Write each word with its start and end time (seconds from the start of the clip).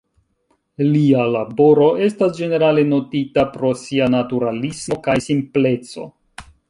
Lia 0.93 1.25
laboro 1.35 1.89
estas 2.07 2.33
ĝenerale 2.39 2.85
notita 2.95 3.45
pro 3.59 3.71
sia 3.83 4.09
naturalismo 4.15 4.99
kaj 5.09 5.17
simpleco. 5.27 6.09